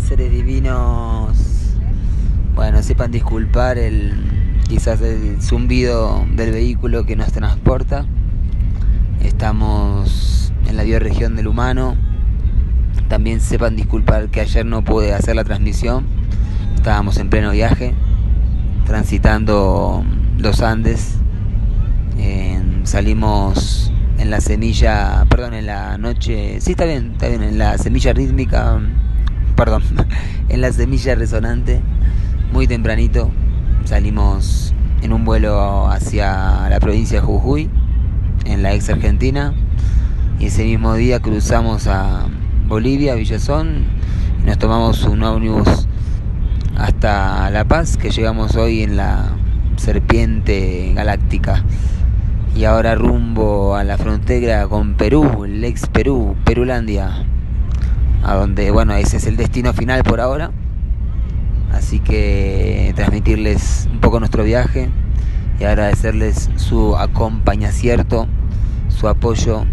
seres 0.00 0.30
divinos. 0.30 1.36
Bueno, 2.54 2.82
sepan 2.82 3.12
disculpar 3.12 3.78
el 3.78 4.60
quizás 4.68 5.00
el 5.00 5.40
zumbido 5.40 6.26
del 6.34 6.50
vehículo 6.50 7.06
que 7.06 7.14
nos 7.14 7.30
transporta. 7.32 8.04
Estamos 9.22 10.52
en 10.68 10.76
la 10.76 10.82
bioregión 10.82 11.36
del 11.36 11.46
humano. 11.46 11.96
También 13.08 13.40
sepan 13.40 13.76
disculpar 13.76 14.28
que 14.28 14.40
ayer 14.40 14.66
no 14.66 14.82
pude 14.82 15.14
hacer 15.14 15.36
la 15.36 15.44
transmisión. 15.44 16.04
Estábamos 16.74 17.16
en 17.18 17.30
pleno 17.30 17.52
viaje, 17.52 17.94
transitando 18.86 20.04
los 20.36 20.62
Andes. 20.62 21.14
salimos 22.82 23.92
en 24.18 24.30
la 24.30 24.40
semilla, 24.40 25.24
perdón, 25.28 25.54
en 25.54 25.66
la 25.66 25.98
noche, 25.98 26.60
sí 26.60 26.72
está 26.72 26.84
bien, 26.84 27.12
está 27.12 27.28
bien, 27.28 27.42
en 27.42 27.58
la 27.58 27.78
semilla 27.78 28.12
rítmica, 28.12 28.80
perdón, 29.56 29.82
en 30.48 30.60
la 30.60 30.72
semilla 30.72 31.14
resonante, 31.14 31.80
muy 32.52 32.66
tempranito, 32.66 33.30
salimos 33.84 34.74
en 35.02 35.12
un 35.12 35.24
vuelo 35.24 35.88
hacia 35.88 36.68
la 36.68 36.78
provincia 36.78 37.20
de 37.20 37.26
Jujuy, 37.26 37.70
en 38.44 38.62
la 38.62 38.74
ex 38.74 38.90
Argentina, 38.90 39.54
y 40.38 40.46
ese 40.46 40.64
mismo 40.64 40.94
día 40.94 41.20
cruzamos 41.20 41.86
a 41.86 42.26
Bolivia, 42.68 43.14
Villazón, 43.14 43.86
y 44.42 44.46
nos 44.46 44.58
tomamos 44.58 45.02
un 45.04 45.22
ómnibus 45.22 45.88
hasta 46.76 47.50
La 47.50 47.64
Paz, 47.64 47.96
que 47.96 48.10
llegamos 48.10 48.54
hoy 48.56 48.82
en 48.82 48.96
la 48.96 49.32
serpiente 49.76 50.92
galáctica 50.94 51.64
y 52.56 52.64
ahora 52.64 52.94
rumbo 52.94 53.76
a 53.76 53.84
la 53.84 53.98
frontera 53.98 54.66
con 54.66 54.94
Perú, 54.94 55.44
el 55.44 55.62
ex 55.64 55.86
Perú, 55.88 56.34
Perulandia, 56.44 57.26
a 58.26 58.34
donde, 58.34 58.72
bueno, 58.72 58.92
ese 58.94 59.18
es 59.18 59.26
el 59.26 59.36
destino 59.36 59.72
final 59.72 60.02
por 60.02 60.20
ahora. 60.20 60.50
Así 61.72 62.00
que 62.00 62.92
transmitirles 62.96 63.88
un 63.92 64.00
poco 64.00 64.18
nuestro 64.18 64.42
viaje 64.42 64.90
y 65.60 65.64
agradecerles 65.64 66.50
su 66.56 66.96
acompañacierto, 66.96 68.26
su 68.88 69.06
apoyo, 69.06 69.64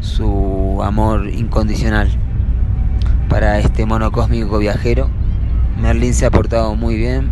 su 0.00 0.80
amor 0.82 1.28
incondicional 1.28 2.10
para 3.28 3.60
este 3.60 3.86
monocósmico 3.86 4.58
viajero. 4.58 5.08
Merlin 5.80 6.14
se 6.14 6.26
ha 6.26 6.32
portado 6.32 6.74
muy 6.74 6.96
bien. 6.96 7.30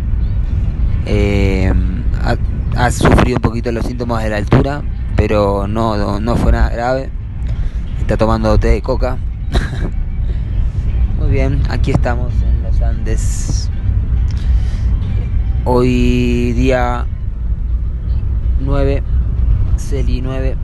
Eh, 1.05 1.73
ha 2.77 2.91
sufrido 2.91 3.35
un 3.35 3.41
poquito 3.41 3.69
los 3.73 3.85
síntomas 3.85 4.23
de 4.23 4.29
la 4.29 4.37
altura, 4.37 4.81
pero 5.17 5.67
no, 5.67 6.21
no 6.21 6.35
fue 6.37 6.53
nada 6.53 6.69
grave. 6.69 7.09
Está 7.99 8.15
tomando 8.15 8.57
té 8.57 8.69
de 8.69 8.81
coca. 8.81 9.17
Aquí 11.69 11.91
estamos 11.91 12.33
en 12.41 12.63
los 12.63 12.81
Andes. 12.81 13.69
Hoy 15.65 16.51
día 16.53 17.05
9, 18.59 19.03
Celi 19.75 20.21
9 20.21 20.57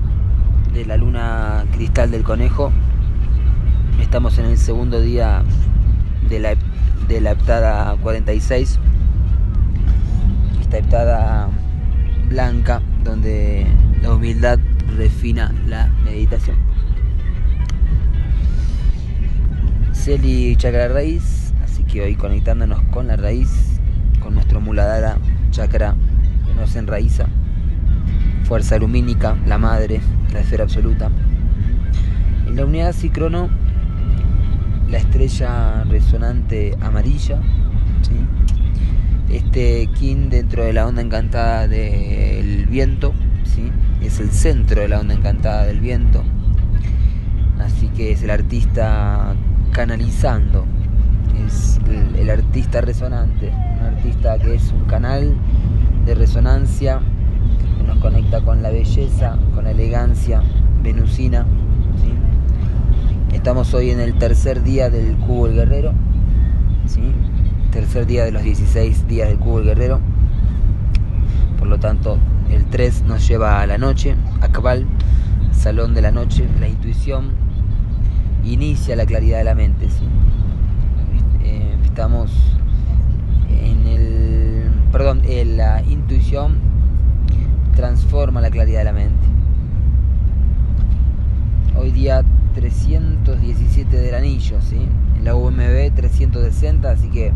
de 0.74 0.86
la 0.86 0.98
luna 0.98 1.66
cristal 1.74 2.10
del 2.10 2.24
conejo. 2.24 2.72
Estamos 4.02 4.40
en 4.40 4.46
el 4.46 4.58
segundo 4.58 5.00
día 5.00 5.44
de 6.28 6.40
la, 6.40 6.56
de 7.08 7.22
la 7.22 7.34
heptada 7.34 7.96
46. 7.98 8.80
Esta 10.60 10.78
heptada 10.80 11.50
blanca 12.30 12.82
donde 13.04 13.68
la 14.02 14.16
humildad 14.16 14.58
refina 14.98 15.54
la 15.68 15.92
meditación. 16.04 16.73
Celi 20.03 20.53
chakra 20.58 20.90
raíz, 20.90 21.53
así 21.64 21.86
que 21.86 22.02
hoy 22.02 22.16
conectándonos 22.16 22.81
con 22.91 23.08
la 23.08 23.16
raíz, 23.16 23.80
con 24.19 24.34
nuestro 24.34 24.59
muladara 24.59 25.18
chakra 25.50 25.96
que 26.46 26.53
nos 26.53 26.75
enraiza, 26.75 27.28
fuerza 28.44 28.78
lumínica, 28.78 29.38
la 29.47 29.58
madre, 29.58 30.02
la 30.34 30.42
esfera 30.42 30.66
absoluta. 30.66 31.09
En 32.46 32.58
la 32.58 32.66
unidad 32.66 32.92
síncrono, 32.92 33.50
la 34.90 34.97
estrella 34.97 35.86
resonante 35.86 36.75
amarilla, 36.81 37.40
este 39.30 39.88
kin 39.97 40.30
dentro 40.30 40.66
de 40.66 40.74
la 40.74 40.86
onda 40.86 41.02
encantada 41.02 41.69
del 41.69 42.66
viento, 42.66 43.13
es 44.02 44.19
el 44.19 44.31
centro 44.31 44.81
de 44.81 44.90
la 44.90 45.00
onda 45.00 45.13
encantada 45.13 45.66
del 45.66 45.80
viento, 45.80 46.25
así 47.58 47.88
que 47.88 48.12
es 48.12 48.22
el 48.22 48.31
artista 48.31 49.34
canalizando, 49.74 50.66
es 51.46 51.80
el, 52.16 52.30
artista 52.30 52.80
resonante, 52.82 53.52
un 53.80 53.86
artista 53.86 54.38
que 54.38 54.56
es 54.56 54.72
un 54.72 54.86
canal 54.86 55.34
de 56.06 56.14
resonancia 56.14 57.00
que 57.78 57.84
nos 57.84 57.98
conecta 57.98 58.42
con 58.42 58.62
la 58.62 58.70
belleza, 58.70 59.38
con 59.56 59.64
la 59.64 59.72
elegancia 59.72 60.44
venusina. 60.84 61.46
Estamos 63.34 63.74
hoy 63.74 63.90
en 63.90 64.00
el 64.00 64.14
tercer 64.20 64.64
día 64.64 64.92
del 64.92 65.18
cubo 65.18 65.48
el 65.48 65.56
guerrero. 65.56 65.94
¿sí? 66.86 67.02
tercer 67.72 68.06
día 68.06 68.24
de 68.24 68.32
los 68.32 68.44
16 68.44 69.08
días 69.08 69.28
del 69.28 69.40
cubo 69.40 69.58
del 69.58 69.70
guerrero. 69.70 70.00
Por 71.58 71.68
lo 71.68 71.80
tanto, 71.80 72.20
el 72.52 72.66
3 72.66 73.06
nos 73.08 73.28
lleva 73.28 73.60
a 73.60 73.66
la 73.66 73.80
noche, 73.80 74.16
a 74.42 74.50
cabal, 74.50 74.86
salón 75.52 75.96
de 75.96 76.04
la 76.04 76.12
noche, 76.12 76.48
la 76.60 76.68
intuición 76.68 77.53
inicia 78.44 78.96
la 78.96 79.06
claridad 79.06 79.38
de 79.38 79.44
la 79.44 79.56
mente. 79.56 79.88
Eh, 81.44 81.76
estamos 81.84 82.31
en 83.50 83.88
el. 83.88 84.72
Perdón, 84.92 85.22
en 85.26 85.58
la 85.58 85.81
intuición 85.84 86.58
transforma 87.76 88.42
la 88.42 88.52
claridad 88.52 88.80
de 88.80 88.86
la 88.86 88.94
mente. 88.94 89.26
Hoy 91.76 91.92
día 91.92 92.24
317 92.54 93.98
del 93.98 94.16
anillo, 94.16 94.62
¿sí? 94.62 94.88
En 95.18 95.25
la 95.25 95.36
UMB 95.36 95.94
360, 95.96 96.92
así 96.92 97.10
que 97.10 97.31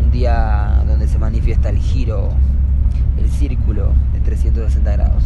un 0.00 0.10
día 0.10 0.84
donde 0.86 1.08
se 1.08 1.18
manifiesta 1.18 1.70
el 1.70 1.78
giro, 1.78 2.30
el 3.18 3.28
círculo 3.30 3.92
de 4.12 4.20
360 4.20 4.92
grados. 4.92 5.24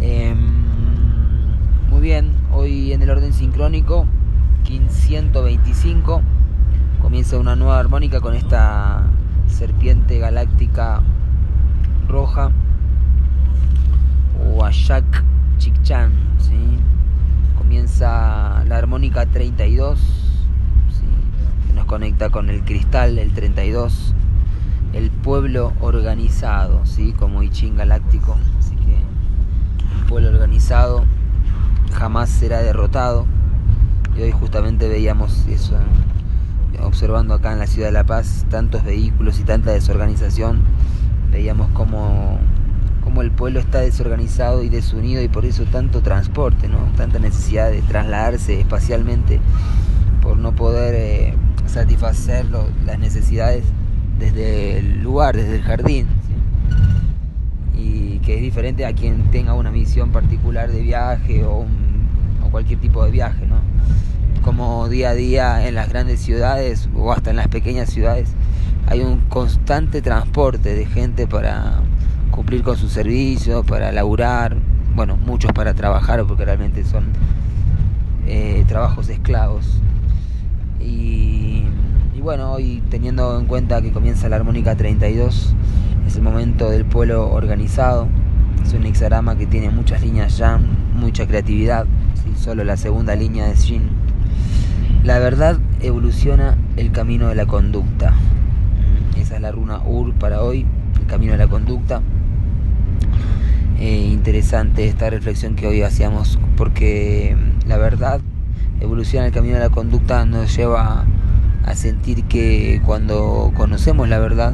Em, 0.00 0.71
bien, 2.02 2.32
hoy 2.52 2.92
en 2.92 3.00
el 3.02 3.10
orden 3.10 3.32
sincrónico, 3.32 4.06
125, 4.88 6.22
comienza 7.00 7.38
una 7.38 7.56
nueva 7.56 7.78
armónica 7.78 8.20
con 8.20 8.34
esta 8.34 9.04
serpiente 9.46 10.18
galáctica 10.18 11.02
roja, 12.08 12.50
Washak 14.54 15.24
Chikchan, 15.58 16.12
¿sí? 16.38 16.54
comienza 17.56 18.64
la 18.66 18.76
armónica 18.78 19.26
32 19.26 20.22
conecta 21.92 22.30
con 22.30 22.48
el 22.48 22.64
cristal, 22.64 23.18
el 23.18 23.34
32, 23.34 24.14
el 24.94 25.10
pueblo 25.10 25.74
organizado, 25.82 26.86
¿sí? 26.86 27.12
como 27.12 27.42
Ichin 27.42 27.76
Galáctico. 27.76 28.38
Así 28.58 28.74
que 28.76 28.94
el 28.94 30.06
pueblo 30.08 30.30
organizado 30.30 31.04
jamás 31.92 32.28
será 32.30 32.62
derrotado. 32.62 33.26
Y 34.16 34.22
hoy 34.22 34.32
justamente 34.32 34.88
veíamos 34.88 35.46
eso, 35.48 35.76
observando 36.82 37.34
acá 37.34 37.52
en 37.52 37.58
la 37.58 37.66
ciudad 37.66 37.88
de 37.88 37.92
La 37.92 38.04
Paz 38.04 38.44
tantos 38.50 38.84
vehículos 38.84 39.40
y 39.40 39.44
tanta 39.44 39.72
desorganización, 39.72 40.60
veíamos 41.30 41.68
como 41.70 42.38
cómo 43.02 43.22
el 43.22 43.30
pueblo 43.30 43.60
está 43.60 43.80
desorganizado 43.80 44.62
y 44.62 44.68
desunido 44.68 45.22
y 45.22 45.28
por 45.28 45.44
eso 45.44 45.64
tanto 45.64 46.02
transporte, 46.02 46.68
¿no? 46.68 46.78
tanta 46.96 47.18
necesidad 47.18 47.70
de 47.70 47.82
trasladarse 47.82 48.60
espacialmente 48.60 49.40
por 50.22 50.36
no 50.36 50.54
poder 50.54 50.94
eh, 50.94 51.34
satisfacer 51.66 52.46
las 52.86 52.98
necesidades 52.98 53.64
desde 54.18 54.78
el 54.78 55.02
lugar, 55.02 55.36
desde 55.36 55.56
el 55.56 55.62
jardín. 55.62 56.06
Y 58.22 58.24
que 58.24 58.36
es 58.36 58.42
diferente 58.42 58.86
a 58.86 58.92
quien 58.92 59.30
tenga 59.30 59.54
una 59.54 59.70
misión 59.70 60.10
particular 60.10 60.70
de 60.70 60.80
viaje 60.80 61.44
o, 61.44 61.66
cualquier 62.50 62.78
tipo 62.80 63.02
de 63.02 63.10
viaje, 63.10 63.46
¿no? 63.46 63.56
Como 64.42 64.88
día 64.90 65.10
a 65.10 65.14
día 65.14 65.66
en 65.66 65.74
las 65.74 65.88
grandes 65.88 66.20
ciudades 66.20 66.90
o 66.94 67.10
hasta 67.10 67.30
en 67.30 67.36
las 67.36 67.48
pequeñas 67.48 67.88
ciudades 67.88 68.34
hay 68.86 69.00
un 69.00 69.20
constante 69.20 70.02
transporte 70.02 70.74
de 70.74 70.84
gente 70.84 71.26
para 71.26 71.80
cumplir 72.30 72.62
con 72.62 72.76
sus 72.76 72.92
servicios, 72.92 73.64
para 73.64 73.90
laburar, 73.90 74.56
bueno, 74.94 75.16
muchos 75.16 75.52
para 75.52 75.72
trabajar 75.72 76.22
porque 76.26 76.44
realmente 76.44 76.84
son 76.84 77.06
eh, 78.26 78.64
trabajos 78.68 79.08
esclavos. 79.08 79.80
Y, 80.80 81.64
bueno, 82.20 82.52
hoy 82.52 82.82
teniendo 82.88 83.38
en 83.40 83.46
cuenta 83.46 83.82
que 83.82 83.90
comienza 83.90 84.28
la 84.28 84.36
armónica 84.36 84.76
32, 84.76 85.54
es 86.12 86.18
el 86.18 86.24
momento 86.24 86.68
del 86.68 86.84
pueblo 86.84 87.30
organizado. 87.30 88.06
Es 88.62 88.74
un 88.74 88.84
hexagrama 88.84 89.38
que 89.38 89.46
tiene 89.46 89.70
muchas 89.70 90.02
líneas 90.02 90.36
ya, 90.36 90.60
mucha 90.94 91.26
creatividad, 91.26 91.86
solo 92.36 92.64
la 92.64 92.76
segunda 92.76 93.16
línea 93.16 93.46
de 93.46 93.54
Shin. 93.54 93.88
La 95.04 95.18
verdad 95.18 95.58
evoluciona 95.80 96.58
el 96.76 96.92
camino 96.92 97.28
de 97.28 97.34
la 97.34 97.46
conducta. 97.46 98.12
Esa 99.16 99.36
es 99.36 99.40
la 99.40 99.52
runa 99.52 99.80
Ur 99.86 100.12
para 100.12 100.42
hoy, 100.42 100.66
el 101.00 101.06
camino 101.06 101.32
de 101.32 101.38
la 101.38 101.46
conducta. 101.46 102.02
Eh, 103.80 104.10
interesante 104.12 104.86
esta 104.86 105.08
reflexión 105.08 105.54
que 105.54 105.66
hoy 105.66 105.80
hacíamos 105.80 106.38
porque 106.58 107.38
la 107.66 107.78
verdad 107.78 108.20
evoluciona 108.80 109.24
el 109.24 109.32
camino 109.32 109.54
de 109.54 109.60
la 109.60 109.70
conducta 109.70 110.26
nos 110.26 110.54
lleva 110.54 111.06
a 111.64 111.74
sentir 111.74 112.24
que 112.24 112.82
cuando 112.84 113.50
conocemos 113.56 114.10
la 114.10 114.18
verdad 114.18 114.52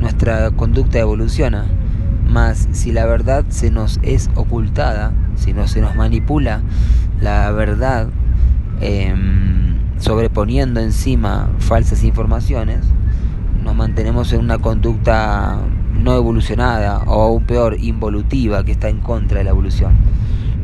nuestra 0.00 0.50
conducta 0.50 0.98
evoluciona. 0.98 1.66
Más 2.28 2.68
si 2.72 2.92
la 2.92 3.06
verdad 3.06 3.44
se 3.48 3.70
nos 3.70 3.98
es 4.02 4.30
ocultada, 4.34 5.12
si 5.36 5.52
no 5.52 5.68
se 5.68 5.80
nos 5.80 5.94
manipula 5.94 6.60
la 7.20 7.50
verdad, 7.52 8.08
Em, 8.80 9.78
sobreponiendo 9.98 10.80
encima 10.80 11.48
falsas 11.60 12.04
informaciones, 12.04 12.80
nos 13.64 13.74
mantenemos 13.74 14.32
en 14.34 14.40
una 14.40 14.58
conducta 14.58 15.58
no 15.98 16.14
evolucionada 16.14 17.02
o 17.06 17.22
aún 17.22 17.44
peor, 17.44 17.78
involutiva, 17.80 18.62
que 18.64 18.72
está 18.72 18.90
en 18.90 19.00
contra 19.00 19.38
de 19.38 19.44
la 19.44 19.50
evolución. 19.50 19.94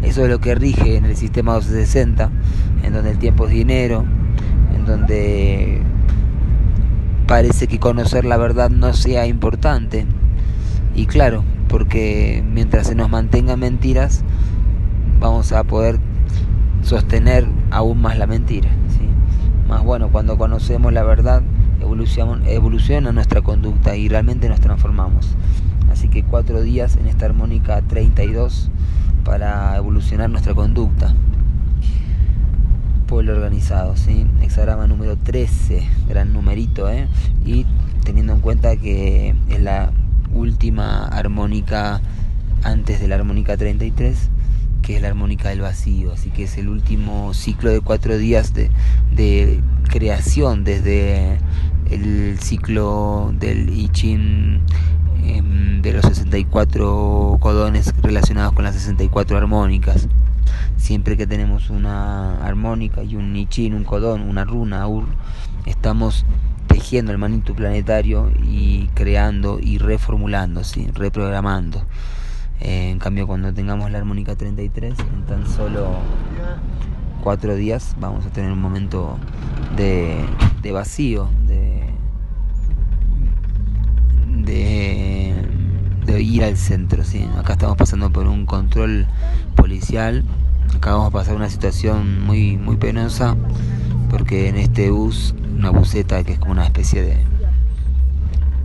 Eso 0.02 0.24
es 0.24 0.30
lo 0.30 0.40
que 0.40 0.54
rige 0.54 0.96
en 0.96 1.06
el 1.06 1.16
sistema 1.16 1.54
260, 1.54 2.30
en 2.82 2.92
donde 2.92 3.12
el 3.12 3.18
tiempo 3.18 3.46
es 3.46 3.52
dinero, 3.52 4.04
en 4.74 4.84
donde 4.84 5.80
parece 7.26 7.66
que 7.66 7.78
conocer 7.78 8.24
la 8.24 8.36
verdad 8.36 8.70
no 8.70 8.92
sea 8.94 9.26
importante. 9.26 10.06
Y 10.94 11.06
claro, 11.06 11.44
porque 11.68 12.44
mientras 12.46 12.88
se 12.88 12.94
nos 12.94 13.08
mantengan 13.08 13.60
mentiras, 13.60 14.22
vamos 15.20 15.52
a 15.52 15.64
poder 15.64 15.98
sostener 16.82 17.46
aún 17.70 18.00
más 18.00 18.18
la 18.18 18.26
mentira. 18.26 18.68
¿sí? 18.88 19.06
Más 19.68 19.82
bueno, 19.82 20.08
cuando 20.10 20.36
conocemos 20.36 20.92
la 20.92 21.02
verdad, 21.02 21.42
evoluciona, 21.80 23.12
nuestra 23.12 23.42
conducta 23.42 23.96
y 23.96 24.08
realmente 24.08 24.48
nos 24.48 24.60
transformamos. 24.60 25.34
Así 25.90 26.08
que 26.08 26.22
cuatro 26.22 26.62
días 26.62 26.96
en 26.96 27.06
esta 27.06 27.26
armónica 27.26 27.82
32 27.82 28.70
para 29.24 29.76
evolucionar 29.76 30.30
nuestra 30.30 30.54
conducta. 30.54 31.14
Pueblo 33.12 33.34
organizado, 33.34 33.94
¿sí? 33.94 34.26
hexagrama 34.40 34.86
número 34.86 35.18
13, 35.18 35.86
gran 36.08 36.32
numerito, 36.32 36.88
¿eh? 36.88 37.08
y 37.44 37.66
teniendo 38.04 38.32
en 38.32 38.40
cuenta 38.40 38.74
que 38.76 39.34
es 39.50 39.60
la 39.60 39.92
última 40.32 41.08
armónica 41.08 42.00
antes 42.62 43.02
de 43.02 43.08
la 43.08 43.16
armónica 43.16 43.58
33, 43.58 44.30
que 44.80 44.96
es 44.96 45.02
la 45.02 45.08
armónica 45.08 45.50
del 45.50 45.60
vacío, 45.60 46.14
así 46.14 46.30
que 46.30 46.44
es 46.44 46.56
el 46.56 46.70
último 46.70 47.34
ciclo 47.34 47.70
de 47.70 47.82
cuatro 47.82 48.16
días 48.16 48.54
de, 48.54 49.60
creación 49.90 50.64
desde 50.64 51.36
el 51.90 52.38
ciclo 52.40 53.34
del 53.38 53.78
I 53.78 53.90
Ching 53.90 54.62
em, 55.22 55.82
de 55.82 55.92
los 55.92 56.06
64 56.06 57.36
codones 57.40 57.92
relacionados 58.00 58.54
con 58.54 58.64
las 58.64 58.74
64 58.74 59.36
armónicas. 59.36 60.08
Siempre 60.82 61.16
que 61.16 61.28
tenemos 61.28 61.70
una 61.70 62.44
armónica 62.44 63.04
y 63.04 63.14
un 63.14 63.36
I 63.36 63.46
Ching, 63.46 63.72
un 63.72 63.84
codón, 63.84 64.22
una 64.22 64.44
runa, 64.44 64.88
ur, 64.88 65.04
estamos 65.64 66.26
tejiendo 66.66 67.12
el 67.12 67.18
manito 67.18 67.54
planetario 67.54 68.32
y 68.42 68.88
creando 68.88 69.60
y 69.62 69.78
reformulando, 69.78 70.64
¿sí? 70.64 70.88
reprogramando. 70.92 71.84
Eh, 72.58 72.90
en 72.90 72.98
cambio, 72.98 73.28
cuando 73.28 73.54
tengamos 73.54 73.92
la 73.92 73.98
armónica 73.98 74.34
33, 74.34 74.98
en 74.98 75.24
tan 75.24 75.46
solo 75.46 75.98
cuatro 77.22 77.54
días 77.54 77.94
vamos 78.00 78.26
a 78.26 78.30
tener 78.30 78.50
un 78.50 78.60
momento 78.60 79.18
de, 79.76 80.26
vacío, 80.72 81.30
de, 81.46 81.94
de, 86.06 86.22
ir 86.22 86.42
al 86.42 86.56
centro. 86.56 87.04
¿sí? 87.04 87.24
Acá 87.38 87.52
estamos 87.52 87.76
pasando 87.76 88.10
por 88.10 88.26
un 88.26 88.46
control 88.46 89.06
policial, 89.54 90.24
acá 90.76 90.92
vamos 90.92 91.08
a 91.08 91.10
pasar 91.10 91.36
una 91.36 91.48
situación 91.48 92.20
muy, 92.20 92.56
muy 92.56 92.76
penosa, 92.76 93.36
porque 94.10 94.48
en 94.48 94.56
este 94.56 94.90
bus, 94.90 95.34
una 95.56 95.70
buseta 95.70 96.22
que 96.24 96.32
es 96.32 96.38
como 96.38 96.52
una 96.52 96.64
especie 96.64 97.02
de, 97.02 97.18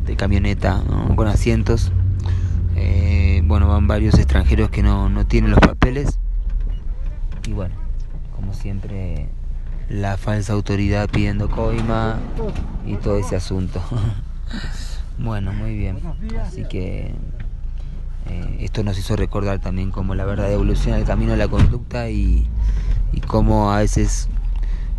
de 0.05 0.15
camioneta 0.15 0.81
con 1.15 1.27
asientos, 1.27 1.91
eh, 2.75 3.41
bueno, 3.45 3.67
van 3.67 3.87
varios 3.87 4.15
extranjeros 4.15 4.69
que 4.69 4.83
no, 4.83 5.09
no 5.09 5.25
tienen 5.25 5.51
los 5.51 5.59
papeles. 5.59 6.19
Y 7.47 7.53
bueno, 7.53 7.75
como 8.35 8.53
siempre, 8.53 9.29
la 9.89 10.17
falsa 10.17 10.53
autoridad 10.53 11.09
pidiendo 11.09 11.49
coima 11.49 12.17
y 12.85 12.95
todo 12.95 13.17
ese 13.17 13.35
asunto. 13.35 13.81
bueno, 15.17 15.51
muy 15.53 15.75
bien. 15.75 15.99
Así 16.41 16.65
que 16.65 17.13
eh, 18.29 18.57
esto 18.59 18.83
nos 18.83 18.97
hizo 18.97 19.15
recordar 19.15 19.59
también 19.59 19.91
como 19.91 20.15
la 20.15 20.25
verdad 20.25 20.51
evoluciona 20.51 20.97
el 20.97 21.05
camino 21.05 21.31
de 21.31 21.37
la 21.37 21.47
conducta 21.47 22.09
y, 22.09 22.47
y 23.13 23.21
cómo 23.21 23.71
a 23.71 23.79
veces 23.79 24.29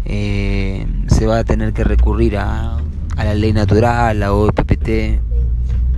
eh, 0.05 0.87
se 1.09 1.27
va 1.27 1.39
a 1.39 1.45
tener 1.45 1.73
que 1.73 1.85
recurrir 1.85 2.37
a, 2.39 2.79
a 3.17 3.25
la 3.25 3.35
ley 3.35 3.53
natural, 3.53 4.23
a 4.23 4.33
OPPT 4.33 5.21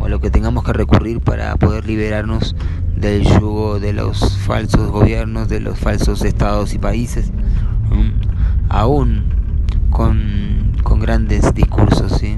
o 0.00 0.08
lo 0.08 0.20
que 0.20 0.30
tengamos 0.30 0.64
que 0.64 0.72
recurrir 0.72 1.20
para 1.20 1.54
poder 1.56 1.86
liberarnos 1.86 2.56
del 2.96 3.24
yugo 3.24 3.78
de 3.78 3.92
los 3.92 4.38
falsos 4.38 4.90
gobiernos, 4.90 5.48
de 5.48 5.60
los 5.60 5.78
falsos 5.78 6.22
estados 6.22 6.74
y 6.74 6.78
países, 6.78 7.30
aún 8.68 9.24
con, 9.90 10.72
grandes 11.00 11.54
discursos. 11.54 12.12
¿sí? 12.12 12.36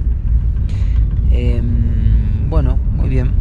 Em, 1.32 2.48
bueno, 2.48 2.78
muy 2.96 3.08
bien, 3.08 3.32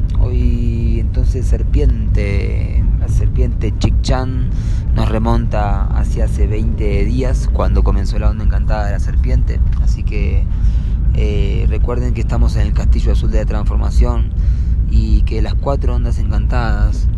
entonces 1.12 1.46
serpiente, 1.46 2.82
la 2.98 3.10
serpiente 3.10 3.74
Chichan 3.80 4.50
nos 4.96 5.10
remonta 5.10 5.84
hacia 5.88 6.24
hace 6.24 6.48
20 6.48 7.04
días 7.04 7.50
cuando 7.52 7.84
comenzó 7.84 8.18
la 8.18 8.30
onda 8.30 8.46
encantada 8.46 8.86
de 8.86 8.94
la 8.94 9.00
serpiente, 9.02 9.60
así 9.82 10.04
que 10.04 10.46
eh, 11.16 11.66
recuerden 11.68 12.14
que 12.14 12.22
estamos 12.22 12.56
en 12.56 12.62
el 12.62 12.72
Castillo 12.72 13.12
Azul 13.12 13.30
de 13.30 13.40
la 13.40 13.46
Transformación 13.46 14.32
y 14.90 15.24
que 15.24 15.42
las 15.42 15.54
cuatro 15.54 15.96
ondas 15.96 16.18
encantadas 16.18 17.10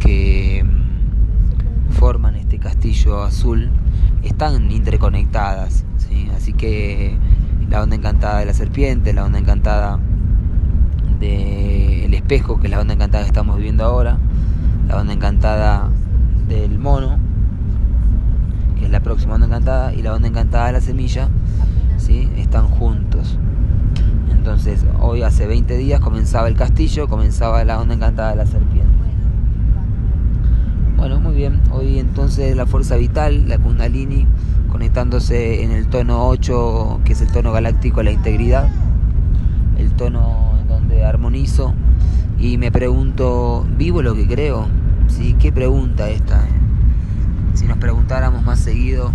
que 0.00 0.64
mm, 0.64 1.92
forman 1.92 2.36
este 2.36 2.58
castillo 2.58 3.24
azul 3.24 3.70
están 4.22 4.70
interconectadas. 4.70 5.84
Así 6.34 6.54
que 6.54 7.18
la 7.68 7.82
onda 7.82 7.94
encantada 7.94 8.38
de 8.38 8.46
la 8.46 8.54
serpiente, 8.54 9.12
la 9.12 9.26
onda 9.26 9.38
encantada 9.38 9.98
espejo, 12.14 12.60
que 12.60 12.66
es 12.66 12.70
la 12.70 12.80
onda 12.80 12.94
encantada 12.94 13.24
que 13.24 13.28
estamos 13.28 13.56
viviendo 13.56 13.84
ahora, 13.84 14.18
la 14.88 15.00
onda 15.00 15.12
encantada 15.12 15.88
del 16.48 16.78
mono, 16.78 17.18
que 18.78 18.86
es 18.86 18.90
la 18.90 19.00
próxima 19.00 19.34
onda 19.34 19.46
encantada, 19.46 19.94
y 19.94 20.02
la 20.02 20.14
onda 20.14 20.28
encantada 20.28 20.66
de 20.66 20.72
la 20.72 20.80
semilla, 20.80 21.28
¿sí? 21.96 22.28
están 22.36 22.68
juntos. 22.68 23.38
Entonces, 24.30 24.84
hoy 25.00 25.22
hace 25.22 25.46
20 25.46 25.76
días 25.76 26.00
comenzaba 26.00 26.48
el 26.48 26.54
castillo, 26.54 27.08
comenzaba 27.08 27.64
la 27.64 27.80
onda 27.80 27.94
encantada 27.94 28.30
de 28.30 28.36
la 28.36 28.46
serpiente. 28.46 28.94
Bueno, 30.96 31.20
muy 31.20 31.34
bien. 31.34 31.60
Hoy 31.70 31.98
entonces 31.98 32.56
la 32.56 32.66
fuerza 32.66 32.96
vital, 32.96 33.48
la 33.48 33.58
Kundalini, 33.58 34.26
conectándose 34.70 35.62
en 35.62 35.70
el 35.70 35.86
tono 35.88 36.28
8, 36.28 37.00
que 37.04 37.12
es 37.12 37.20
el 37.20 37.30
tono 37.30 37.52
galáctico 37.52 38.02
la 38.02 38.10
integridad, 38.10 38.68
el 39.76 39.92
tono 39.92 40.52
donde 40.68 41.04
armonizo 41.04 41.74
y 42.44 42.58
me 42.58 42.70
pregunto, 42.70 43.66
¿vivo 43.78 44.02
lo 44.02 44.14
que 44.14 44.26
creo? 44.26 44.68
¿Sí? 45.08 45.34
¿Qué 45.40 45.50
pregunta 45.50 46.10
esta? 46.10 46.44
Eh? 46.44 46.50
Si 47.54 47.64
nos 47.64 47.78
preguntáramos 47.78 48.42
más 48.42 48.60
seguido, 48.60 49.12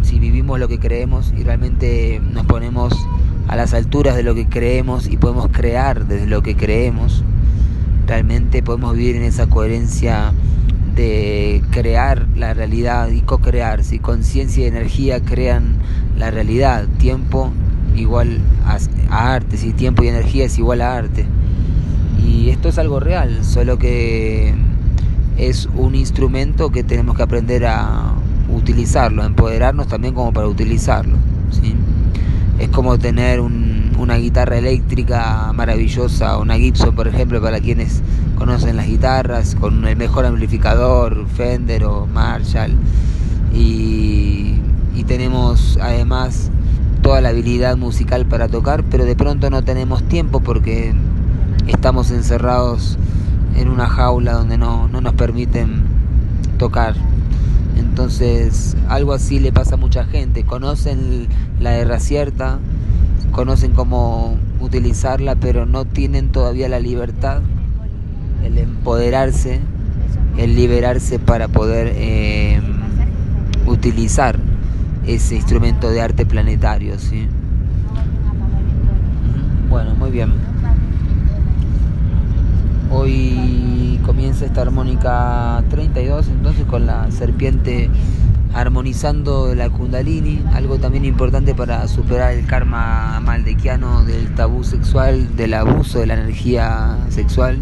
si 0.00 0.18
vivimos 0.18 0.58
lo 0.58 0.68
que 0.68 0.78
creemos 0.78 1.34
y 1.36 1.42
realmente 1.42 2.18
nos 2.32 2.46
ponemos 2.46 2.94
a 3.46 3.56
las 3.56 3.74
alturas 3.74 4.16
de 4.16 4.22
lo 4.22 4.34
que 4.34 4.48
creemos 4.48 5.06
y 5.06 5.18
podemos 5.18 5.48
crear 5.52 6.06
desde 6.06 6.26
lo 6.26 6.42
que 6.42 6.56
creemos, 6.56 7.24
realmente 8.06 8.62
podemos 8.62 8.96
vivir 8.96 9.16
en 9.16 9.24
esa 9.24 9.48
coherencia 9.48 10.32
de 10.96 11.62
crear 11.72 12.26
la 12.34 12.54
realidad 12.54 13.10
y 13.10 13.20
co-crear. 13.20 13.84
Si 13.84 13.98
conciencia 13.98 14.64
y 14.64 14.66
energía 14.66 15.20
crean 15.20 15.76
la 16.16 16.30
realidad, 16.30 16.86
tiempo 16.98 17.52
igual 17.94 18.40
a, 18.64 19.34
arte, 19.34 19.58
si 19.58 19.74
tiempo 19.74 20.02
y 20.02 20.08
energía 20.08 20.46
es 20.46 20.56
igual 20.56 20.80
a 20.80 20.96
arte. 20.96 21.26
Y 22.26 22.50
esto 22.50 22.68
es 22.68 22.78
algo 22.78 23.00
real, 23.00 23.44
solo 23.44 23.78
que 23.78 24.54
es 25.36 25.68
un 25.76 25.94
instrumento 25.94 26.70
que 26.70 26.84
tenemos 26.84 27.16
que 27.16 27.22
aprender 27.22 27.66
a 27.66 28.12
utilizarlo, 28.54 29.24
empoderarnos 29.24 29.88
también 29.88 30.14
como 30.14 30.32
para 30.32 30.46
utilizarlo. 30.46 31.16
Es 32.58 32.68
como 32.68 32.98
tener 32.98 33.40
una 33.40 34.16
guitarra 34.16 34.58
eléctrica 34.58 35.52
maravillosa, 35.52 36.38
una 36.38 36.56
Gibson 36.56 36.94
por 36.94 37.08
ejemplo, 37.08 37.40
para 37.40 37.60
quienes 37.60 38.02
conocen 38.36 38.76
las 38.76 38.86
guitarras, 38.86 39.54
con 39.56 39.86
el 39.86 39.96
mejor 39.96 40.26
amplificador, 40.26 41.26
Fender 41.28 41.84
o 41.84 42.06
Marshall, 42.06 42.72
y 43.52 44.32
y 44.94 45.04
tenemos 45.04 45.78
además 45.80 46.50
toda 47.02 47.20
la 47.20 47.30
habilidad 47.30 47.76
musical 47.76 48.26
para 48.26 48.48
tocar, 48.48 48.84
pero 48.84 49.04
de 49.04 49.16
pronto 49.16 49.50
no 49.50 49.62
tenemos 49.64 50.02
tiempo 50.04 50.40
porque 50.40 50.94
estamos 51.66 52.10
encerrados 52.10 52.98
en 53.56 53.68
una 53.68 53.86
jaula 53.86 54.32
donde 54.32 54.58
no, 54.58 54.88
no 54.88 55.00
nos 55.00 55.14
permiten 55.14 55.82
tocar. 56.58 56.94
Entonces, 57.76 58.76
algo 58.88 59.12
así 59.12 59.38
le 59.38 59.52
pasa 59.52 59.74
a 59.74 59.78
mucha 59.78 60.04
gente. 60.04 60.44
Conocen 60.44 61.28
la 61.60 61.72
guerra 61.72 62.00
cierta, 62.00 62.58
conocen 63.32 63.72
cómo 63.72 64.36
utilizarla, 64.60 65.34
pero 65.34 65.66
no 65.66 65.84
tienen 65.84 66.30
todavía 66.30 66.68
la 66.68 66.80
libertad, 66.80 67.42
el 68.44 68.58
empoderarse, 68.58 69.60
el 70.38 70.54
liberarse 70.56 71.18
para 71.18 71.48
poder 71.48 71.92
eh, 71.96 72.60
utilizar 73.66 74.38
ese 75.06 75.36
instrumento 75.36 75.90
de 75.90 76.00
arte 76.00 76.26
planetario. 76.26 76.98
¿sí? 76.98 77.26
Bueno, 79.68 79.94
muy 79.94 80.10
bien. 80.10 80.32
Hoy 82.94 83.98
comienza 84.04 84.44
esta 84.44 84.60
armónica 84.60 85.64
32 85.70 86.28
entonces 86.28 86.66
con 86.66 86.84
la 86.84 87.10
serpiente 87.10 87.88
armonizando 88.52 89.54
la 89.54 89.70
kundalini, 89.70 90.44
algo 90.52 90.76
también 90.76 91.06
importante 91.06 91.54
para 91.54 91.88
superar 91.88 92.34
el 92.34 92.44
karma 92.44 93.18
maldequiano 93.20 94.04
del 94.04 94.34
tabú 94.34 94.62
sexual, 94.62 95.36
del 95.36 95.54
abuso 95.54 96.00
de 96.00 96.06
la 96.06 96.14
energía 96.14 96.98
sexual 97.08 97.60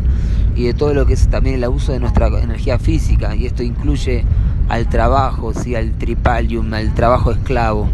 y 0.57 0.65
de 0.65 0.75
todo 0.75 0.95
lo 0.95 1.07
que 1.07 1.13
es 1.13 1.29
también 1.29 1.55
el 1.55 1.65
abuso 1.65 1.93
de 1.93 2.01
nuestra 2.01 2.27
energía 2.27 2.81
física 2.81 3.37
y 3.37 3.47
esto 3.47 3.63
incluye 3.63 4.25
al 4.69 4.89
trabajo, 4.89 5.55
¿sí? 5.55 5.77
al 5.77 5.93
tripalium, 5.93 6.75
al 6.75 6.93
trabajo 6.95 7.31
esclavo. 7.31 7.89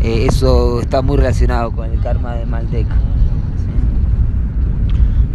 Eh, 0.00 0.26
eso 0.28 0.80
está 0.80 1.02
muy 1.02 1.16
relacionado 1.16 1.72
con 1.72 1.90
el 1.90 2.00
karma 2.00 2.36
de 2.36 2.46
Maldek. 2.46 2.86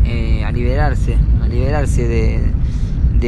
Eh, 0.06 0.44
a 0.44 0.52
liberarse, 0.52 1.18
a 1.42 1.48
liberarse 1.48 2.08
de, 2.08 2.42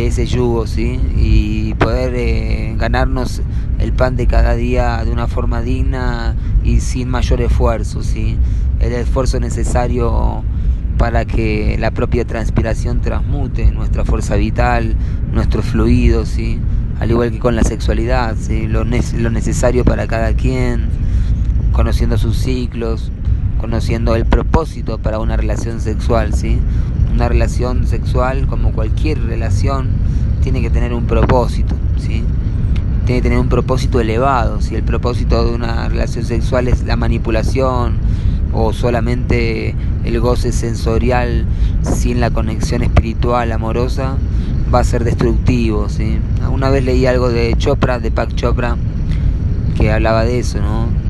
ese 0.08 0.26
yugo, 0.26 0.68
¿sí? 0.68 1.00
Y 1.16 1.74
poder 1.76 2.14
eh, 2.16 2.76
ganarnos 2.78 3.42
el 3.80 3.94
pan 3.94 4.18
de 4.18 4.28
cada 4.28 4.54
día 4.56 5.02
de 5.06 5.12
una 5.12 5.28
forma 5.28 5.62
digna 5.62 6.36
y 6.66 6.82
sin 6.82 7.08
mayor 7.08 7.40
esfuerzo, 7.40 8.04
¿sí? 8.04 8.38
El 8.82 8.92
esfuerzo 8.92 9.40
necesario 9.40 10.44
para 10.98 11.24
que 11.24 11.78
la 11.80 11.92
propia 11.92 12.26
transpiración 12.26 13.00
transmute 13.00 13.72
nuestra 13.72 14.04
fuerza 14.04 14.36
vital, 14.36 14.96
nuestros 15.32 15.64
fluidos, 15.64 16.28
¿sí? 16.28 16.60
Al 17.00 17.12
igual 17.12 17.32
que 17.32 17.40
con 17.40 17.56
la 17.56 17.64
sexualidad, 17.64 18.36
¿sí? 18.38 18.68
lo, 18.68 18.84
lo 18.84 19.30
necesario 19.30 19.86
para 19.86 20.08
cada 20.08 20.34
quien, 20.34 20.88
conociendo 21.72 22.18
sus 22.18 22.38
ciclos, 22.38 23.12
conociendo 23.60 24.16
el 24.16 24.26
propósito 24.26 24.98
para 24.98 25.20
una 25.20 25.38
relación 25.38 25.82
sexual, 25.82 26.34
¿sí? 26.34 26.60
Una 27.14 27.30
relación 27.30 27.88
sexual, 27.88 28.48
como 28.48 28.72
cualquier 28.72 29.22
relación, 29.22 29.88
tiene 30.42 30.62
que 30.62 30.70
tener 30.70 30.94
un 30.94 31.06
propósito, 31.06 31.76
¿sí? 31.98 32.24
Tiene 33.06 33.22
que 33.22 33.30
tener 33.30 33.40
un 33.40 33.50
propósito 33.50 34.00
elevado, 34.00 34.62
si 34.62 34.76
el 34.76 34.84
propósito 34.84 35.46
de 35.46 35.56
una 35.56 35.88
relación 35.90 36.26
sexual 36.26 36.68
es 36.68 36.84
la 36.84 36.96
manipulación 36.96 37.98
o 38.52 38.74
solamente 38.74 39.76
el 40.04 40.20
goce 40.20 40.52
sensorial 40.52 41.46
sin 41.82 42.20
la 42.20 42.32
conexión 42.32 42.84
espiritual 42.84 43.52
amorosa, 43.52 44.18
va 44.74 44.80
a 44.80 44.84
ser 44.84 45.04
destructivo, 45.04 45.90
¿sí? 45.90 46.20
Una 46.52 46.70
vez 46.70 46.84
leí 46.84 47.06
algo 47.06 47.30
de 47.30 47.54
Chopra, 47.58 48.00
de 48.00 48.12
Pak 48.12 48.36
Chopra, 48.36 48.78
que 49.78 49.92
hablaba 49.92 50.24
de 50.24 50.40
eso, 50.40 50.60
¿no? 50.60 51.05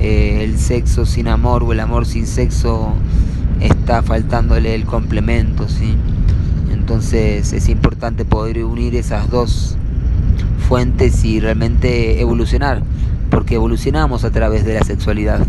Eh, 0.00 0.44
el 0.44 0.58
sexo 0.58 1.06
sin 1.06 1.28
amor 1.28 1.62
o 1.62 1.72
el 1.72 1.80
amor 1.80 2.06
sin 2.06 2.26
sexo 2.26 2.92
está 3.60 4.02
faltándole 4.02 4.74
el 4.74 4.84
complemento, 4.84 5.68
¿sí? 5.68 5.94
Entonces 6.70 7.52
es 7.52 7.68
importante 7.68 8.24
poder 8.24 8.62
unir 8.64 8.94
esas 8.94 9.30
dos 9.30 9.76
fuentes 10.68 11.24
y 11.24 11.40
realmente 11.40 12.20
evolucionar, 12.20 12.82
porque 13.30 13.54
evolucionamos 13.54 14.24
a 14.24 14.30
través 14.30 14.64
de 14.64 14.74
la 14.74 14.84
sexualidad. 14.84 15.46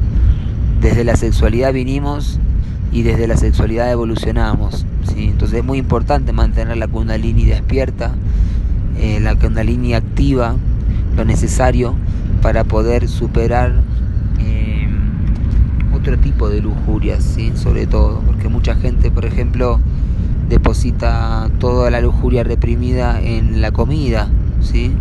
Desde 0.82 1.04
la 1.04 1.16
sexualidad 1.16 1.74
vinimos 1.74 2.40
y 2.92 3.02
desde 3.02 3.28
la 3.28 3.36
sexualidad 3.36 3.92
evolucionamos, 3.92 4.86
¿sí? 5.14 5.26
Entonces 5.26 5.60
es 5.60 5.66
muy 5.66 5.80
importante 5.80 6.32
mantener 6.32 6.78
la 6.78 6.88
kundalini 6.88 7.46
despierta, 7.46 8.14
eh, 8.98 9.20
la 9.20 9.36
kundalini 9.36 9.94
activa, 9.94 10.56
lo 11.16 11.26
necesario 11.26 11.96
para 12.42 12.64
poder 12.64 13.08
superar 13.10 13.74
otro 16.08 16.20
tipo 16.20 16.48
de 16.48 16.62
lujurias, 16.62 17.22
¿sí? 17.22 17.52
sobre 17.56 17.86
todo, 17.86 18.22
porque 18.26 18.48
mucha 18.48 18.76
gente, 18.76 19.12
por 19.12 19.26
ejemplo, 19.26 19.82
deposita 20.48 21.50
toda 21.60 21.92
la 21.92 22.00
lujuria 22.00 22.46
reprimida 22.46 23.20
en 23.22 23.60
la 23.60 23.72
comida, 23.72 24.30
¿sí? 24.62 24.94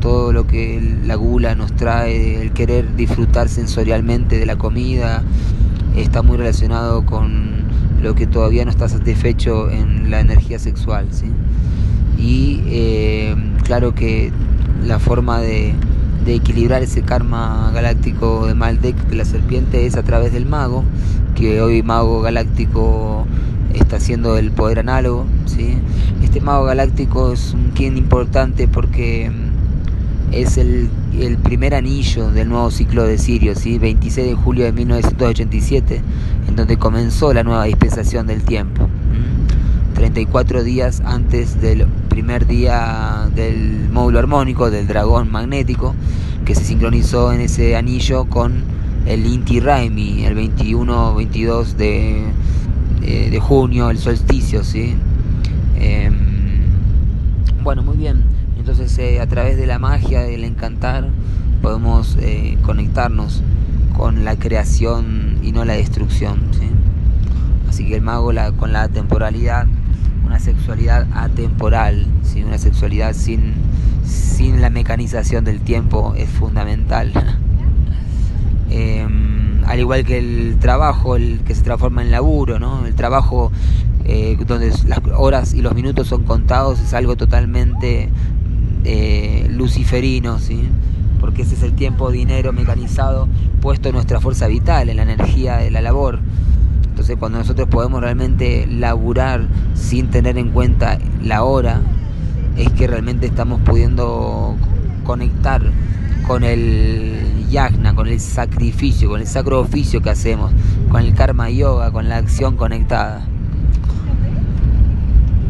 todo 0.00 0.32
lo 0.32 0.46
que 0.46 0.80
la 1.04 1.16
gula 1.16 1.56
nos 1.56 1.72
trae, 1.72 2.40
el 2.40 2.52
querer 2.52 2.94
disfrutar 2.94 3.48
sensorialmente 3.48 4.38
de 4.38 4.46
la 4.46 4.54
comida, 4.54 5.24
está 5.96 6.22
muy 6.22 6.36
relacionado 6.36 7.04
con 7.04 7.64
lo 8.00 8.14
que 8.14 8.28
todavía 8.28 8.64
no 8.64 8.70
está 8.70 8.88
satisfecho 8.88 9.68
en 9.70 10.08
la 10.08 10.20
energía 10.20 10.60
sexual. 10.60 11.08
¿sí? 11.10 11.32
Y 12.16 12.62
eh, 12.66 13.34
claro 13.64 13.92
que 13.92 14.30
la 14.86 15.00
forma 15.00 15.40
de, 15.40 15.74
de 16.28 16.34
equilibrar 16.34 16.82
ese 16.82 17.00
karma 17.00 17.70
galáctico 17.72 18.46
de 18.46 18.54
Maldek 18.54 18.94
de 19.08 19.16
la 19.16 19.24
serpiente 19.24 19.86
es 19.86 19.96
a 19.96 20.02
través 20.02 20.30
del 20.30 20.44
mago, 20.44 20.84
que 21.34 21.62
hoy 21.62 21.82
mago 21.82 22.20
galáctico 22.20 23.26
está 23.72 23.96
haciendo 23.96 24.36
el 24.36 24.50
poder 24.50 24.80
análogo. 24.80 25.24
¿sí? 25.46 25.78
Este 26.22 26.42
mago 26.42 26.66
galáctico 26.66 27.32
es 27.32 27.54
un 27.54 27.70
quien 27.70 27.96
importante 27.96 28.68
porque 28.68 29.30
mm, 29.30 30.34
es 30.34 30.58
el, 30.58 30.90
el, 31.18 31.38
primer 31.38 31.74
anillo 31.74 32.30
del 32.30 32.50
nuevo 32.50 32.70
ciclo 32.70 33.04
de 33.04 33.16
Sirio, 33.16 33.54
¿sí? 33.54 33.78
26 33.78 34.28
de 34.28 34.34
julio 34.34 34.66
de 34.66 34.72
1987, 34.72 36.02
en 36.46 36.56
donde 36.56 36.76
comenzó 36.76 37.32
la 37.32 37.42
nueva 37.42 37.64
dispensación 37.64 38.26
del 38.26 38.42
tiempo. 38.42 38.86
34 39.94 40.62
días 40.62 41.00
antes 41.06 41.58
del 41.62 41.86
primer 42.08 42.46
día 42.46 43.28
del 43.34 43.88
módulo 43.90 44.18
armónico, 44.18 44.70
del 44.70 44.86
dragón 44.86 45.30
magnético, 45.30 45.94
que 46.44 46.54
se 46.54 46.64
sincronizó 46.64 47.32
en 47.32 47.40
ese 47.40 47.76
anillo 47.76 48.24
con 48.24 48.62
el 49.06 49.26
Inti 49.26 49.60
Raimi, 49.60 50.24
el 50.24 50.36
21-22 50.36 51.74
de, 51.74 52.24
de, 53.00 53.40
junio, 53.40 53.90
el 53.90 53.98
solsticio, 53.98 54.64
¿sí? 54.64 54.94
Em, 55.76 56.14
bueno, 57.62 57.82
muy 57.82 57.96
bien. 57.96 58.24
Entonces, 58.58 58.98
eh, 58.98 59.20
a 59.20 59.26
través 59.26 59.56
de 59.56 59.66
la 59.66 59.78
magia, 59.78 60.22
del 60.22 60.44
encantar, 60.44 61.08
podemos 61.62 62.16
eh, 62.20 62.58
conectarnos 62.62 63.42
con 63.96 64.24
la 64.24 64.36
creación 64.36 65.38
y 65.42 65.52
no 65.52 65.64
la 65.64 65.74
destrucción, 65.74 66.40
¿sí? 66.52 66.68
Así 67.68 67.86
que 67.86 67.96
el 67.96 68.02
mago 68.02 68.32
la, 68.32 68.52
con 68.52 68.72
la 68.72 68.88
temporalidad 68.88 69.66
sexualidad 70.38 71.06
atemporal, 71.12 72.06
¿sí? 72.22 72.42
una 72.42 72.58
sexualidad 72.58 73.14
sin, 73.14 73.54
sin 74.04 74.60
la 74.60 74.70
mecanización 74.70 75.44
del 75.44 75.60
tiempo 75.60 76.14
es 76.16 76.28
fundamental. 76.28 77.12
Em, 78.70 79.64
al 79.64 79.78
igual 79.78 80.04
que 80.04 80.18
el 80.18 80.58
trabajo, 80.60 81.16
el 81.16 81.40
que 81.40 81.54
se 81.54 81.62
transforma 81.62 82.02
en 82.02 82.10
laburo, 82.10 82.58
¿no? 82.58 82.84
el 82.84 82.94
trabajo 82.94 83.50
eh, 84.04 84.36
donde 84.46 84.70
las 84.86 85.00
horas 85.16 85.54
y 85.54 85.62
los 85.62 85.74
minutos 85.74 86.06
son 86.06 86.24
contados 86.24 86.78
es 86.78 86.92
algo 86.92 87.16
totalmente 87.16 88.10
eh, 88.84 89.46
luciferino, 89.50 90.38
¿sí? 90.38 90.68
porque 91.20 91.42
ese 91.42 91.54
es 91.54 91.62
el 91.62 91.72
tiempo, 91.72 92.10
dinero 92.10 92.52
mecanizado 92.52 93.28
puesto 93.60 93.88
en 93.88 93.94
nuestra 93.94 94.20
fuerza 94.20 94.46
vital, 94.46 94.88
en 94.88 94.96
la 94.96 95.02
energía 95.02 95.56
de 95.56 95.70
la 95.70 95.80
labor. 95.80 96.20
Cuando 97.16 97.38
nosotros 97.38 97.68
podemos 97.68 98.02
realmente 98.02 98.66
laburar 98.66 99.46
sin 99.74 100.10
tener 100.10 100.36
en 100.36 100.50
cuenta 100.50 100.98
la 101.22 101.42
hora, 101.44 101.80
es 102.56 102.70
que 102.72 102.86
realmente 102.86 103.26
estamos 103.26 103.60
pudiendo 103.62 104.56
conectar 105.04 105.62
con 106.26 106.44
el 106.44 107.46
yagna, 107.50 107.94
con 107.94 108.08
el 108.08 108.20
sacrificio, 108.20 109.08
con 109.08 109.20
el 109.20 109.26
sacro 109.26 109.60
oficio 109.60 110.02
que 110.02 110.10
hacemos, 110.10 110.52
con 110.90 111.00
el 111.00 111.14
karma 111.14 111.48
yoga, 111.50 111.90
con 111.90 112.08
la 112.08 112.18
acción 112.18 112.56
conectada. 112.56 113.26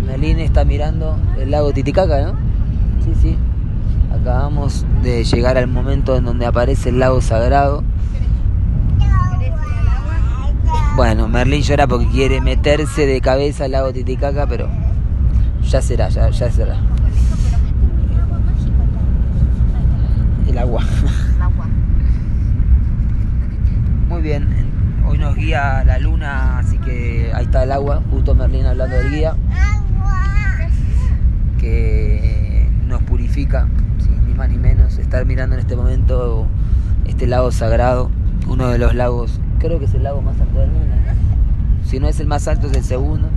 Melina 0.07 0.43
está 0.43 0.65
mirando 0.65 1.19
el 1.39 1.51
lago 1.51 1.73
Titicaca, 1.73 2.23
¿no? 2.23 2.33
Sí, 3.05 3.13
sí. 3.21 3.37
Acabamos 4.13 4.87
de 5.03 5.25
llegar 5.25 5.59
al 5.59 5.67
momento 5.67 6.17
en 6.17 6.25
donde 6.25 6.47
aparece 6.47 6.91
el 6.91 7.01
lago 7.01 7.21
sagrado 7.21 7.83
Bueno, 10.99 11.29
Merlín 11.29 11.63
llora 11.63 11.87
porque 11.87 12.09
quiere 12.09 12.41
meterse 12.41 13.07
de 13.07 13.21
cabeza 13.21 13.67
al 13.67 13.71
lago 13.71 13.93
Titicaca, 13.93 14.49
pero 14.49 14.69
ya 15.63 15.81
será, 15.81 16.09
ya, 16.09 16.29
ya 16.29 16.51
será. 16.51 16.75
El 20.49 20.59
agua. 20.59 20.83
El 21.37 21.41
agua. 21.43 21.67
muy 24.09 24.23
bien. 24.23 24.49
Hoy 25.07 25.19
nos 25.19 25.37
guía 25.37 25.85
la 25.87 26.01
luna, 26.01 26.59
así 26.59 26.79
que 26.79 27.31
ahí 27.33 27.45
está 27.45 27.63
el 27.63 27.71
agua. 27.71 28.03
Justo 28.11 28.35
Merlín 28.35 28.67
hablando 28.67 28.97
del 28.97 29.13
guía. 29.13 29.37
Que 31.61 32.69
nos 32.89 33.05
purifica, 33.05 33.69
ni 34.27 34.35
más 34.35 34.49
ni 34.49 34.59
menos. 34.59 34.99
Estar 34.99 35.25
mirando 35.27 35.55
en 35.55 35.61
este 35.61 35.77
momento 35.77 36.49
este 37.07 37.29
lago 37.29 37.53
sagrado, 37.53 38.11
uno 38.49 38.71
de 38.71 38.79
los 38.79 38.97
lagos, 38.97 39.41
creo 39.59 39.79
que 39.79 39.85
es 39.87 39.95
el 39.95 40.05
lago 40.05 40.23
más 40.23 40.41
alto 40.41 40.61
del 40.61 40.71
mundo. 40.71 40.95
Si 41.85 41.99
no 42.01 42.09
es 42.09 42.21
el 42.21 42.27
más 42.27 42.47
alto, 42.49 42.67
es 42.67 42.77
el 42.77 42.85
segundo. 42.85 43.29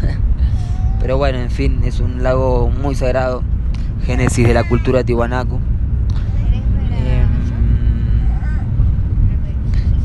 Pero 1.00 1.16
bueno, 1.16 1.38
en 1.38 1.50
fin, 1.50 1.80
es 1.84 2.00
un 2.00 2.22
lago 2.22 2.70
muy 2.82 2.94
sagrado, 2.94 3.42
génesis 4.04 4.46
de 4.46 4.54
la 4.54 4.64
cultura 4.64 5.02
tihuanaco. 5.04 5.58
Em, 6.92 7.28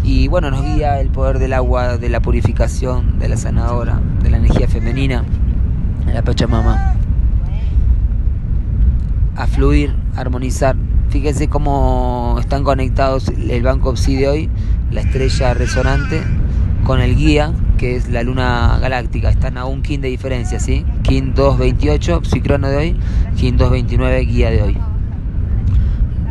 y 0.03 0.27
bueno, 0.27 0.51
nos 0.51 0.63
guía 0.63 0.99
el 0.99 1.09
poder 1.09 1.39
del 1.39 1.53
agua, 1.53 1.97
de 1.97 2.09
la 2.09 2.21
purificación, 2.21 3.19
de 3.19 3.29
la 3.29 3.37
sanadora, 3.37 3.99
de 4.23 4.29
la 4.29 4.37
energía 4.37 4.67
femenina, 4.67 5.23
de 6.05 6.13
la 6.13 6.21
Pachamama. 6.21 6.95
A 9.35 9.47
fluir, 9.47 9.93
a 10.15 10.21
armonizar. 10.21 10.75
Fíjense 11.09 11.49
cómo 11.49 12.37
están 12.39 12.63
conectados 12.63 13.29
el 13.29 13.63
banco 13.63 13.95
Psi 13.95 14.15
de 14.15 14.27
hoy, 14.27 14.49
la 14.91 15.01
estrella 15.01 15.53
resonante, 15.53 16.21
con 16.83 17.01
el 17.01 17.15
guía, 17.15 17.51
que 17.77 17.95
es 17.95 18.09
la 18.09 18.23
luna 18.23 18.77
galáctica. 18.79 19.29
Están 19.29 19.57
a 19.57 19.65
un 19.65 19.81
kin 19.81 20.01
de 20.01 20.09
diferencia, 20.09 20.59
¿sí? 20.59 20.85
Kin 21.03 21.33
228, 21.33 22.21
psicrono 22.23 22.69
de 22.69 22.77
hoy, 22.77 22.95
Kin 23.35 23.57
229, 23.57 24.19
guía 24.25 24.51
de 24.51 24.61
hoy. 24.61 24.77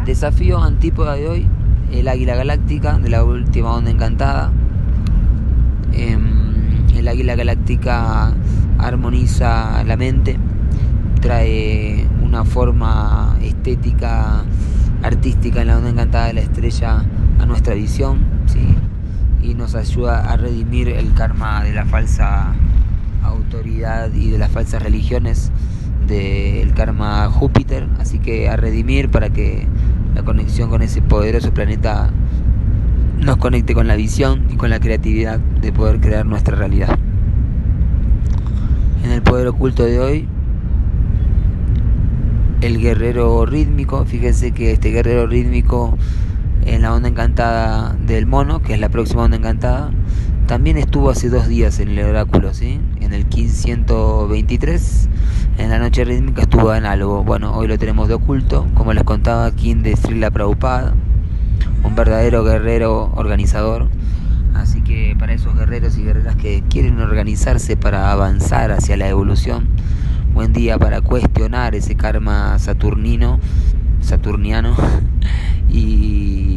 Desafío 0.06 0.62
antípoda 0.62 1.14
de 1.14 1.28
hoy, 1.28 1.46
el 1.92 2.08
águila 2.08 2.36
galáctica 2.36 2.98
de 2.98 3.08
la 3.08 3.24
última 3.24 3.74
onda 3.74 3.90
encantada. 3.90 4.52
Em, 5.92 6.88
el 6.94 7.08
águila 7.08 7.36
galáctica 7.36 8.32
armoniza 8.78 9.82
la 9.84 9.96
mente, 9.96 10.36
trae 11.20 12.06
una 12.22 12.44
forma 12.44 13.36
estética, 13.42 14.44
artística 15.02 15.62
en 15.62 15.68
la 15.68 15.78
onda 15.78 15.90
encantada 15.90 16.26
de 16.26 16.34
la 16.34 16.40
estrella 16.40 17.04
a 17.38 17.46
nuestra 17.46 17.74
visión, 17.74 18.33
y 19.42 19.54
nos 19.54 19.74
ayuda 19.74 20.32
a 20.32 20.36
redimir 20.36 20.88
el 20.88 21.12
karma 21.14 21.62
de 21.62 21.72
la 21.74 21.84
falsa 21.84 22.54
autoridad 23.22 24.12
y 24.12 24.30
de 24.30 24.38
las 24.38 24.50
falsas 24.50 24.82
religiones 24.82 25.50
del 26.06 26.72
karma 26.74 27.28
Júpiter, 27.28 27.86
así 27.98 28.18
que 28.18 28.48
a 28.48 28.56
redimir 28.56 29.10
para 29.10 29.30
que 29.30 29.66
la 30.14 30.22
conexión 30.22 30.70
con 30.70 30.82
ese 30.82 31.02
poderoso 31.02 31.52
planeta 31.52 32.10
nos 33.20 33.36
conecte 33.38 33.74
con 33.74 33.86
la 33.86 33.96
visión 33.96 34.46
y 34.50 34.56
con 34.56 34.70
la 34.70 34.80
creatividad 34.80 35.38
de 35.38 35.72
poder 35.72 36.00
crear 36.00 36.26
nuestra 36.26 36.56
realidad. 36.56 36.98
En 39.02 39.10
el 39.10 39.22
poder 39.22 39.46
oculto 39.48 39.84
de 39.84 40.00
hoy, 40.00 40.28
el 42.60 42.80
guerrero 42.80 43.44
rítmico, 43.44 44.04
fíjense 44.04 44.52
que 44.52 44.72
este 44.72 44.90
guerrero 44.90 45.26
rítmico 45.26 45.96
en 46.66 46.82
la 46.82 46.94
onda 46.94 47.08
encantada 47.08 47.94
del 48.06 48.26
mono, 48.26 48.62
que 48.62 48.74
es 48.74 48.80
la 48.80 48.88
próxima 48.88 49.24
onda 49.24 49.36
encantada. 49.36 49.90
También 50.46 50.76
estuvo 50.76 51.10
hace 51.10 51.30
dos 51.30 51.48
días 51.48 51.80
en 51.80 51.88
el 51.88 52.04
oráculo, 52.04 52.52
¿sí? 52.52 52.80
En 53.00 53.14
el 53.14 53.24
1523, 53.24 55.08
en 55.58 55.70
la 55.70 55.78
noche 55.78 56.04
rítmica 56.04 56.42
estuvo 56.42 56.74
en 56.74 56.84
algo. 56.84 57.24
Bueno, 57.24 57.56
hoy 57.56 57.66
lo 57.66 57.78
tenemos 57.78 58.08
de 58.08 58.14
oculto, 58.14 58.66
como 58.74 58.92
les 58.92 59.04
contaba, 59.04 59.50
King 59.52 59.76
de 59.76 59.96
Srila 59.96 60.30
Prabhupada, 60.30 60.94
un 61.82 61.94
verdadero 61.94 62.44
guerrero 62.44 63.10
organizador. 63.14 63.88
Así 64.54 64.82
que 64.82 65.16
para 65.18 65.32
esos 65.32 65.56
guerreros 65.56 65.96
y 65.98 66.04
guerreras 66.04 66.36
que 66.36 66.62
quieren 66.68 67.00
organizarse 67.00 67.76
para 67.76 68.12
avanzar 68.12 68.70
hacia 68.70 68.96
la 68.96 69.08
evolución, 69.08 69.68
buen 70.34 70.52
día 70.52 70.78
para 70.78 71.00
cuestionar 71.00 71.74
ese 71.74 71.96
karma 71.96 72.58
saturnino, 72.58 73.40
saturniano 74.00 74.76
y 75.70 76.54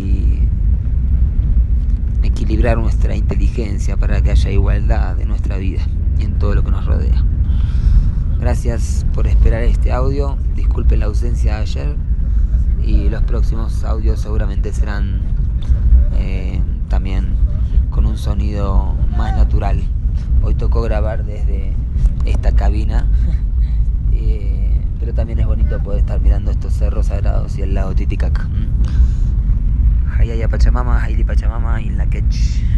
equilibrar 2.68 2.78
nuestra 2.84 3.16
inteligencia 3.16 3.96
para 3.96 4.22
que 4.22 4.32
haya 4.32 4.52
igualdad 4.52 5.22
en 5.22 5.30
nuestra 5.30 5.58
vida 5.58 5.80
y 6.20 6.24
en 6.24 6.38
todo 6.38 6.54
lo 6.54 6.64
que 6.64 6.72
nos 6.72 6.86
rodea. 6.86 7.24
Gracias 8.42 9.06
por 9.14 9.26
esperar 9.26 9.64
este 9.64 9.94
audio. 9.94 10.38
Disculpen 10.54 11.00
la 11.00 11.06
ausencia 11.06 11.56
de 11.56 11.62
ayer 11.62 11.96
y 12.84 13.10
los 13.10 13.24
próximos 13.24 13.86
audios 13.86 14.20
seguramente 14.20 14.74
serán 14.74 15.22
eh, 16.18 16.62
también 16.90 17.38
con 17.90 18.06
un 18.06 18.18
sonido 18.18 18.96
más 19.16 19.38
natural. 19.38 19.82
Hoy 20.42 20.54
tocó 20.54 20.82
grabar 20.82 21.24
desde 21.24 21.74
esta 22.26 22.52
cabina. 22.52 23.08
Eh, 24.12 24.82
pero 25.00 25.14
también 25.14 25.40
es 25.40 25.46
bonito 25.46 25.82
poder 25.82 26.00
estar 26.00 26.20
mirando 26.20 26.52
estos 26.52 26.74
cerros 26.74 27.06
sagrados 27.06 27.58
y 27.58 27.62
el 27.62 27.74
lago 27.76 27.96
Titicaca. 27.96 28.50
Hayaya 30.18 30.48
Pachamama, 30.48 31.00
Haili 31.00 31.24
Pachamama 31.24 31.80
y 31.82 31.90
la 31.90 32.08
Quech. 32.08 32.77